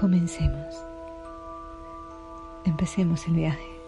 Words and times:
Comencemos. 0.00 0.82
Empecemos 2.64 3.26
el 3.26 3.34
viaje. 3.34 3.80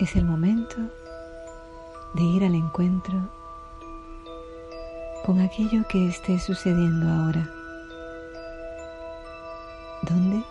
Es 0.00 0.16
el 0.16 0.24
momento 0.24 0.74
de 2.14 2.22
ir 2.24 2.42
al 2.42 2.56
encuentro 2.56 3.14
con 5.24 5.38
aquello 5.38 5.84
que 5.88 6.08
esté 6.08 6.40
sucediendo 6.40 7.08
ahora. 7.08 7.48
¿Dónde? 10.02 10.42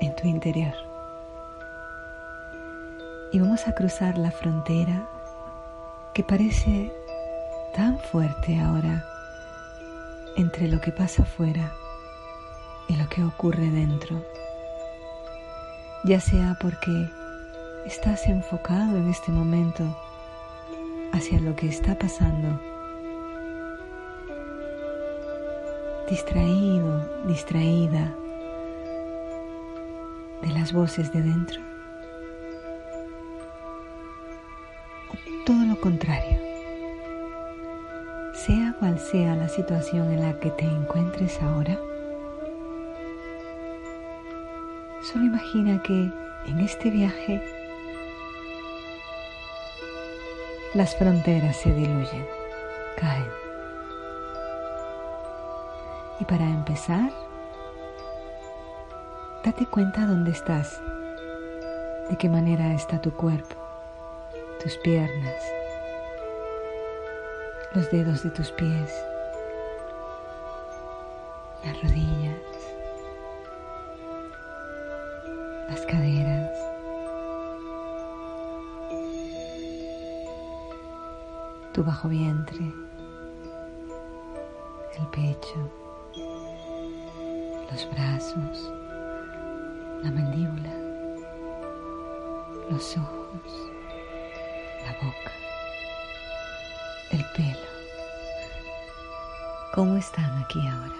En 0.00 0.16
tu 0.16 0.28
interior. 0.28 0.72
Y 3.32 3.38
vamos 3.38 3.68
a 3.68 3.74
cruzar 3.74 4.16
la 4.16 4.30
frontera 4.30 5.06
que 6.14 6.24
parece 6.24 6.90
tan 7.74 7.98
fuerte 7.98 8.58
ahora 8.58 9.04
entre 10.38 10.68
lo 10.68 10.80
que 10.80 10.92
pasa 10.92 11.24
afuera 11.24 11.74
y 12.88 12.94
lo 12.94 13.08
que 13.08 13.24
ocurre 13.24 13.68
dentro. 13.70 14.24
Ya 16.04 16.20
sea 16.20 16.56
porque 16.60 17.10
estás 17.84 18.24
enfocado 18.28 18.96
en 18.96 19.10
este 19.10 19.32
momento 19.32 19.84
hacia 21.12 21.40
lo 21.40 21.56
que 21.56 21.66
está 21.66 21.98
pasando, 21.98 22.60
distraído, 26.08 27.26
distraída 27.26 28.14
de 30.42 30.48
las 30.50 30.72
voces 30.72 31.12
de 31.12 31.22
dentro, 31.22 31.60
o 35.10 35.44
todo 35.44 35.64
lo 35.64 35.80
contrario. 35.80 36.47
Sea 38.48 38.74
cual 38.78 38.98
sea 38.98 39.36
la 39.36 39.46
situación 39.46 40.10
en 40.10 40.22
la 40.22 40.40
que 40.40 40.50
te 40.50 40.64
encuentres 40.64 41.38
ahora, 41.42 41.78
solo 45.02 45.26
imagina 45.26 45.82
que 45.82 46.10
en 46.46 46.60
este 46.60 46.88
viaje 46.88 47.42
las 50.72 50.96
fronteras 50.96 51.58
se 51.58 51.74
diluyen, 51.74 52.26
caen. 52.96 53.28
Y 56.18 56.24
para 56.24 56.44
empezar, 56.44 57.12
date 59.44 59.66
cuenta 59.66 60.06
dónde 60.06 60.30
estás, 60.30 60.80
de 62.08 62.16
qué 62.16 62.30
manera 62.30 62.72
está 62.72 62.98
tu 62.98 63.12
cuerpo, 63.12 63.56
tus 64.62 64.74
piernas, 64.78 65.57
los 67.78 67.92
dedos 67.92 68.24
de 68.24 68.30
tus 68.30 68.50
pies, 68.50 68.92
las 71.64 71.80
rodillas, 71.80 72.34
las 75.68 75.86
caderas. 75.86 76.50
tu 81.72 81.84
bajo 81.84 82.08
vientre, 82.08 82.74
el 84.98 85.06
pecho, 85.12 85.70
los 87.70 87.88
brazos, 87.92 88.72
la 90.02 90.10
mandíbula, 90.10 90.74
los 92.70 92.96
ojos, 92.96 93.70
la 94.84 94.92
boca, 94.94 95.47
¿Cómo 99.72 99.96
están 99.96 100.42
aquí 100.42 100.58
ahora? 100.66 100.94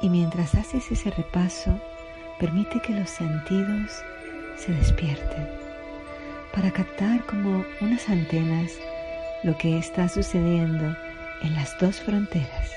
Y 0.00 0.08
mientras 0.08 0.54
haces 0.54 0.90
ese 0.90 1.10
repaso, 1.10 1.78
permite 2.40 2.80
que 2.80 2.94
los 2.94 3.10
sentidos 3.10 4.02
se 4.56 4.72
despierten 4.72 5.46
para 6.54 6.70
captar 6.70 7.24
como 7.26 7.64
unas 7.82 8.08
antenas 8.08 8.72
lo 9.42 9.56
que 9.58 9.76
está 9.76 10.08
sucediendo 10.08 10.96
en 11.42 11.54
las 11.54 11.78
dos 11.78 12.00
fronteras. 12.00 12.70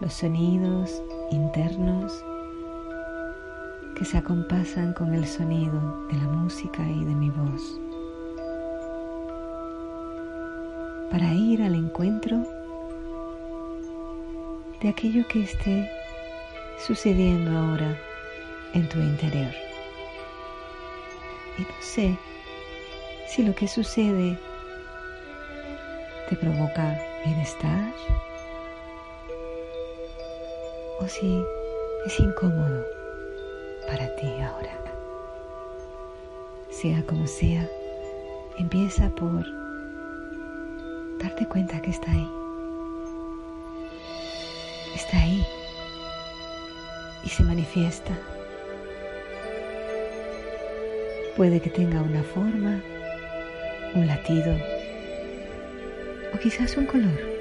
Los 0.00 0.14
sonidos 0.14 1.02
internos 1.32 2.24
que 3.94 4.04
se 4.04 4.18
acompasan 4.18 4.92
con 4.92 5.14
el 5.14 5.24
sonido 5.26 6.06
de 6.08 6.16
la 6.16 6.26
música 6.26 6.82
y 6.82 7.04
de 7.04 7.14
mi 7.14 7.30
voz. 7.30 7.80
Para 11.10 11.32
ir 11.32 11.62
al 11.62 11.76
encuentro 11.76 12.44
de 14.80 14.88
aquello 14.88 15.26
que 15.28 15.42
esté 15.42 15.88
sucediendo 16.84 17.56
ahora 17.56 17.96
en 18.72 18.88
tu 18.88 18.98
interior. 18.98 19.52
Y 21.56 21.62
no 21.62 21.80
sé 21.80 22.18
si 23.28 23.44
lo 23.44 23.54
que 23.54 23.68
sucede 23.68 24.36
te 26.28 26.36
provoca 26.36 26.98
bienestar 27.24 27.92
o 30.98 31.06
si 31.06 31.40
es 32.06 32.18
incómodo 32.18 33.03
para 33.86 34.14
ti 34.16 34.26
ahora. 34.42 34.78
Sea 36.70 37.04
como 37.06 37.26
sea, 37.26 37.68
empieza 38.58 39.08
por 39.10 39.44
darte 41.18 41.46
cuenta 41.46 41.80
que 41.80 41.90
está 41.90 42.10
ahí. 42.10 42.28
Está 44.94 45.16
ahí 45.18 45.46
y 47.24 47.28
se 47.28 47.42
manifiesta 47.42 48.12
Puede 51.36 51.60
que 51.60 51.68
tenga 51.68 52.00
una 52.00 52.22
forma, 52.22 52.80
un 53.94 54.06
latido 54.06 54.56
o 56.32 56.38
quizás 56.38 56.76
un 56.76 56.86
color. 56.86 57.33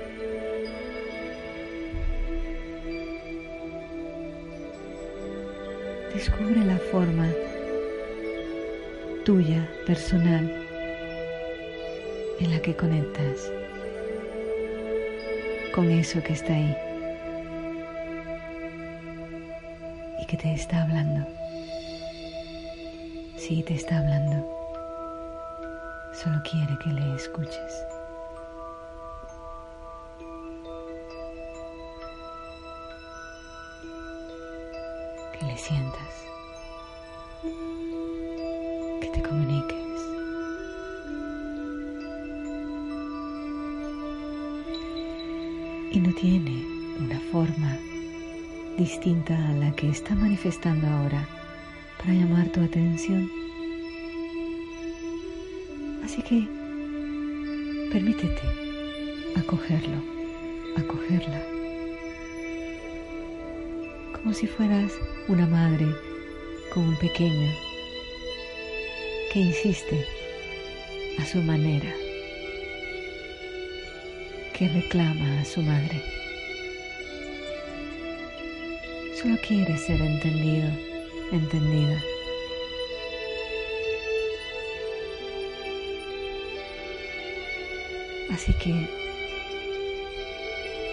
Descubre 6.24 6.64
la 6.64 6.78
forma 6.78 7.28
tuya, 9.26 9.70
personal, 9.86 10.50
en 12.40 12.50
la 12.50 12.62
que 12.62 12.74
conectas 12.78 13.52
con 15.76 15.92
eso 15.92 16.24
que 16.24 16.32
está 16.32 16.54
ahí 16.54 16.78
y 20.22 20.26
que 20.28 20.38
te 20.38 20.54
está 20.54 20.84
hablando. 20.84 21.28
Si 23.36 23.62
te 23.64 23.74
está 23.74 23.98
hablando, 23.98 24.48
solo 26.14 26.42
quiere 26.50 26.78
que 26.82 26.90
le 26.94 27.16
escuches. 27.16 27.93
Y 45.94 46.00
no 46.00 46.12
tiene 46.14 46.66
una 47.00 47.20
forma 47.32 47.78
distinta 48.78 49.36
a 49.48 49.54
la 49.54 49.72
que 49.76 49.90
está 49.90 50.16
manifestando 50.16 50.88
ahora 50.88 51.24
para 52.00 52.14
llamar 52.14 52.48
tu 52.48 52.62
atención. 52.62 53.30
Así 56.04 56.24
que 56.24 56.48
permítete 57.92 58.42
acogerlo, 59.38 60.02
acogerla, 60.78 61.42
como 64.14 64.34
si 64.34 64.48
fueras 64.48 64.92
una 65.28 65.46
madre 65.46 65.86
con 66.74 66.88
un 66.90 66.96
pequeño 66.98 67.52
que 69.32 69.40
insiste 69.42 70.06
a 71.20 71.26
su 71.26 71.40
manera, 71.44 71.94
que 74.54 74.70
reclama 74.70 75.42
a 75.42 75.46
su 75.46 75.62
madre. 75.62 76.00
Solo 79.20 79.36
quiere 79.48 79.76
ser 79.78 80.00
entendido, 80.00 80.70
entendida. 81.32 82.02
Así 88.32 88.54
que 88.54 88.74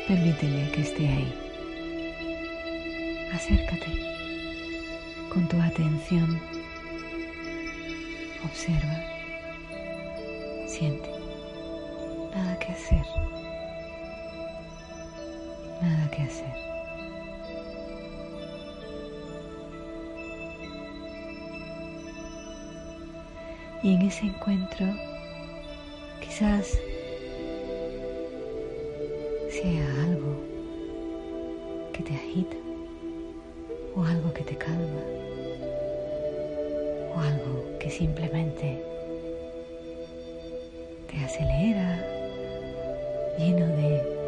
permítele 0.08 0.70
que 0.72 0.80
esté 0.80 1.08
ahí. 1.08 1.32
Acércate 3.32 3.90
con 5.28 5.46
tu 5.48 5.60
atención. 5.60 6.40
Observa. 8.44 9.04
Siente. 10.66 11.10
Nada 12.34 12.58
que 12.58 12.72
hacer. 12.72 13.39
Nada 15.80 16.10
que 16.10 16.22
hacer. 16.22 16.70
Y 23.82 23.94
en 23.94 24.02
ese 24.02 24.26
encuentro 24.26 24.86
quizás 26.20 26.78
sea 29.48 30.04
algo 30.04 30.36
que 31.92 32.02
te 32.02 32.14
agita 32.14 32.56
o 33.96 34.04
algo 34.04 34.32
que 34.34 34.44
te 34.44 34.56
calma 34.56 35.02
o 37.14 37.20
algo 37.20 37.78
que 37.78 37.90
simplemente 37.90 38.84
te 41.08 41.24
acelera 41.24 42.06
lleno 43.38 43.66
de 43.66 44.19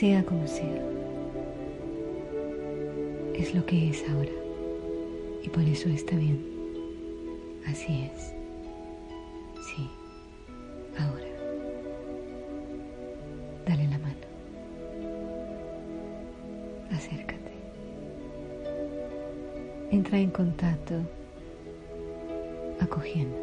Sea 0.00 0.24
como 0.24 0.46
sea, 0.46 0.82
es 3.34 3.54
lo 3.54 3.66
que 3.66 3.90
es 3.90 4.02
ahora 4.08 4.32
y 5.42 5.48
por 5.50 5.62
eso 5.62 5.90
está 5.90 6.16
bien. 6.16 6.42
Así 7.66 8.08
es. 8.10 8.40
entra 20.00 20.18
en 20.18 20.30
contacto 20.30 20.94
acogiendo. 22.80 23.36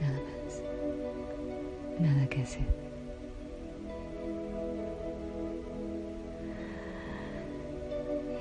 Nada 0.00 0.20
más. 0.20 0.62
Nada 1.98 2.28
que 2.28 2.42
hacer. 2.42 2.85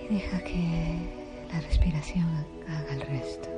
Y 0.09 0.13
deja 0.13 0.39
que 0.43 0.63
la 1.51 1.59
respiración 1.61 2.25
haga 2.67 2.93
el 2.93 3.01
resto. 3.01 3.49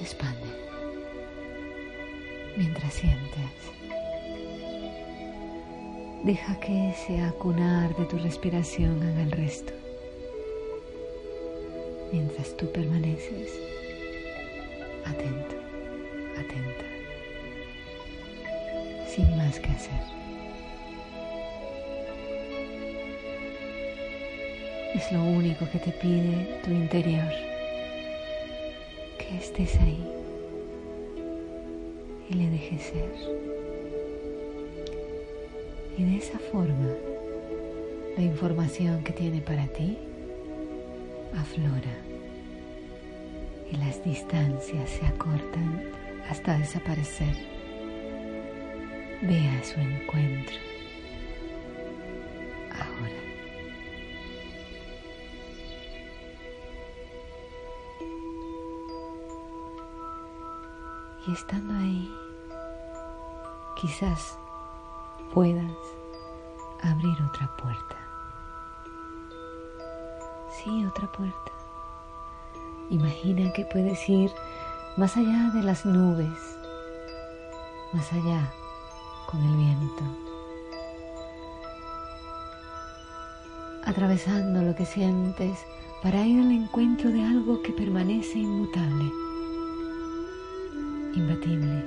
Expande 0.00 0.46
mientras 2.56 2.94
sientes. 2.94 3.50
Deja 6.24 6.58
que 6.60 6.90
ese 6.90 7.20
acunar 7.22 7.94
de 7.96 8.04
tu 8.06 8.18
respiración 8.18 9.02
haga 9.02 9.22
el 9.22 9.30
resto 9.30 9.72
mientras 12.12 12.56
tú 12.56 12.70
permaneces 12.72 13.52
atento, 15.04 15.56
atenta, 16.32 16.84
sin 19.08 19.36
más 19.36 19.58
que 19.60 19.70
hacer. 19.70 20.25
Es 24.96 25.12
lo 25.12 25.22
único 25.22 25.68
que 25.70 25.78
te 25.78 25.92
pide 25.92 26.58
tu 26.64 26.70
interior, 26.70 27.30
que 29.18 29.36
estés 29.36 29.76
ahí 29.76 30.02
y 32.30 32.32
le 32.32 32.48
dejes 32.48 32.82
ser. 32.82 33.12
Y 35.98 36.02
de 36.02 36.16
esa 36.16 36.38
forma, 36.38 36.88
la 38.16 38.22
información 38.22 39.04
que 39.04 39.12
tiene 39.12 39.42
para 39.42 39.66
ti 39.66 39.98
aflora 41.36 41.94
y 43.70 43.76
las 43.76 44.02
distancias 44.02 44.88
se 44.88 45.04
acortan 45.04 45.90
hasta 46.30 46.56
desaparecer. 46.56 47.36
Ve 49.20 49.40
a 49.60 49.62
su 49.62 49.78
encuentro. 49.78 50.75
Estando 61.36 61.72
ahí, 61.74 62.12
quizás 63.80 64.38
puedas 65.32 65.72
abrir 66.82 67.16
otra 67.22 67.48
puerta 67.56 68.06
otra 70.86 71.06
puerta. 71.12 71.52
Imagina 72.90 73.52
que 73.52 73.64
puedes 73.64 74.08
ir 74.08 74.30
más 74.96 75.16
allá 75.16 75.50
de 75.54 75.62
las 75.62 75.84
nubes, 75.86 76.38
más 77.92 78.12
allá 78.12 78.52
con 79.26 79.42
el 79.42 79.56
viento, 79.56 80.02
atravesando 83.84 84.62
lo 84.62 84.74
que 84.74 84.86
sientes 84.86 85.58
para 86.02 86.24
ir 86.24 86.40
al 86.40 86.52
encuentro 86.52 87.10
de 87.10 87.22
algo 87.22 87.62
que 87.62 87.72
permanece 87.72 88.38
inmutable, 88.38 89.10
imbatible. 91.16 91.84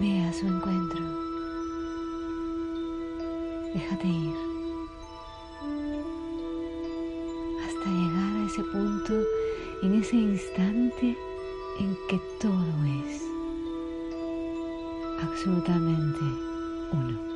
Ve 0.00 0.20
a 0.20 0.32
su 0.32 0.46
encuentro. 0.46 1.00
Déjate 3.74 4.08
ir. 4.08 4.46
ese 8.46 8.62
punto, 8.70 9.12
en 9.82 10.00
ese 10.00 10.16
instante 10.16 11.14
en 11.78 11.96
que 12.08 12.18
todo 12.40 12.64
es 13.04 13.22
absolutamente 15.20 16.20
uno. 16.92 17.35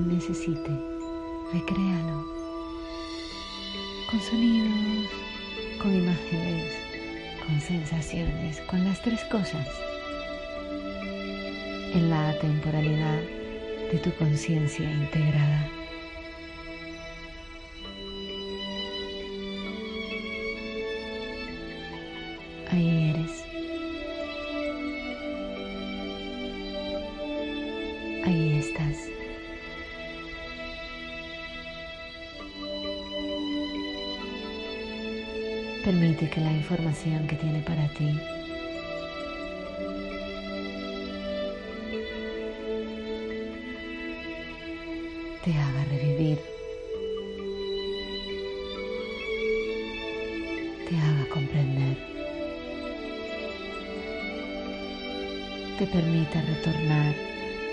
necesite, 0.00 0.70
recréalo. 1.52 2.24
Con 4.10 4.20
sonidos, 4.20 5.10
con 5.82 5.94
imágenes, 5.94 6.72
con 7.46 7.60
sensaciones, 7.60 8.60
con 8.62 8.84
las 8.84 9.02
tres 9.02 9.22
cosas. 9.24 9.66
En 11.92 12.10
la 12.10 12.38
temporalidad 12.38 13.20
de 13.92 13.98
tu 13.98 14.10
conciencia 14.12 14.90
integrada. 14.90 15.83
Permite 35.94 36.28
que 36.28 36.40
la 36.40 36.50
información 36.50 37.24
que 37.28 37.36
tiene 37.36 37.60
para 37.60 37.86
ti 37.90 38.18
te 45.44 45.52
haga 45.52 45.84
revivir, 45.84 46.40
te 50.88 50.96
haga 50.96 51.28
comprender, 51.32 51.96
te 55.78 55.86
permita 55.86 56.42
retornar 56.42 57.14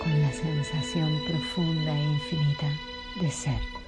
con 0.04 0.22
la 0.22 0.32
sensación 0.32 1.10
profunda 1.26 1.92
e 1.92 2.04
infinita 2.04 2.70
de 3.20 3.32
ser. 3.32 3.81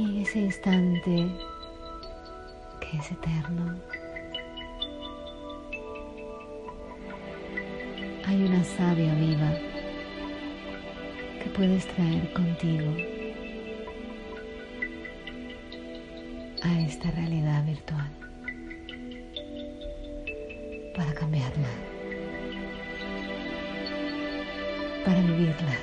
Y 0.00 0.22
ese 0.22 0.38
instante 0.38 1.30
que 2.80 2.96
es 2.96 3.12
eterno, 3.12 3.76
hay 8.26 8.42
una 8.44 8.64
savia 8.64 9.14
viva 9.14 9.52
que 11.42 11.50
puedes 11.50 11.86
traer 11.88 12.32
contigo 12.32 12.90
a 16.62 16.80
esta 16.80 17.10
realidad 17.10 17.62
virtual 17.66 18.10
para 20.96 21.12
cambiarla, 21.12 21.68
para 25.04 25.20
vivirla, 25.20 25.76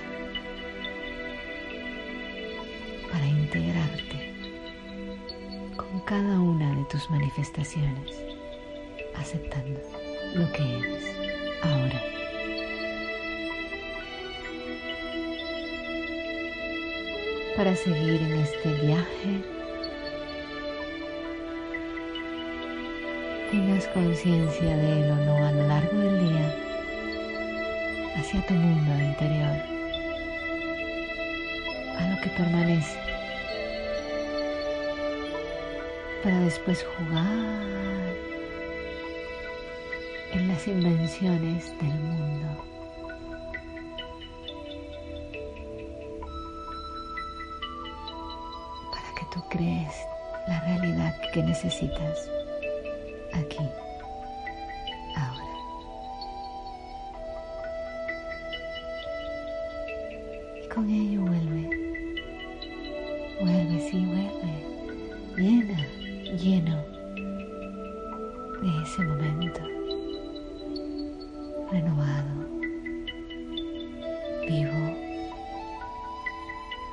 para 3.12 3.28
integrarte. 3.28 4.07
con 4.07 4.07
cada 6.08 6.40
una 6.40 6.74
de 6.74 6.86
tus 6.86 7.10
manifestaciones, 7.10 8.24
aceptando 9.14 9.78
lo 10.36 10.50
que 10.54 10.78
eres 10.78 11.04
ahora. 11.62 12.02
Para 17.58 17.76
seguir 17.76 18.22
en 18.22 18.40
este 18.40 18.74
viaje, 18.86 19.44
tengas 23.52 23.86
conciencia 23.90 24.78
de 24.78 25.02
él 25.02 25.12
o 25.12 25.16
no 25.26 25.46
a 25.46 25.52
lo 25.52 25.68
largo 25.68 25.98
del 25.98 26.30
día 26.30 26.56
hacia 28.16 28.46
tu 28.46 28.54
mundo 28.54 28.98
interior, 28.98 29.58
a 31.98 32.08
lo 32.08 32.22
que 32.22 32.30
permanece, 32.30 33.17
para 36.24 36.40
después 36.40 36.84
jugar 36.84 38.16
en 40.34 40.48
las 40.48 40.68
invenciones 40.68 41.78
del 41.80 41.94
mundo. 42.00 42.48
Para 48.92 49.10
que 49.16 49.26
tú 49.34 49.44
crees 49.50 49.94
la 50.48 50.60
realidad 50.62 51.16
que 51.34 51.44
necesitas 51.44 52.30
aquí, 53.34 53.70
ahora. 55.16 55.46
Y 60.64 60.68
con 60.68 60.90
ello 60.90 61.27
de 68.62 68.82
ese 68.82 69.04
momento, 69.04 69.60
renovado, 71.72 72.50
vivo, 74.48 74.98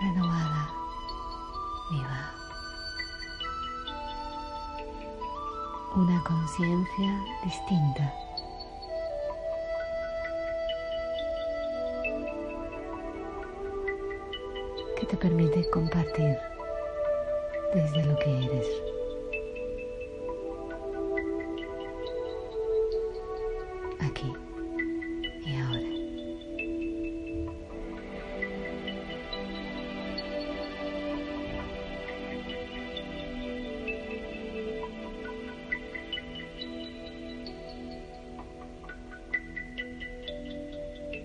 renovada, 0.01 0.71
viva. 1.91 2.35
una 5.97 6.23
conciencia 6.25 7.25
distinta. 7.45 8.13
que 14.99 15.07
te 15.07 15.17
permite 15.17 15.69
compartir 15.71 16.37
desde 17.75 18.05
lo 18.05 18.19
que 18.19 18.45
eres. 18.45 18.94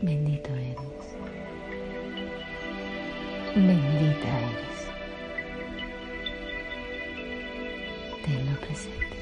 Bendito 0.01 0.49
eres. 0.53 0.77
Bendita 3.53 4.29
eres. 4.47 4.79
Tenlo 8.23 8.55
presente. 8.61 9.18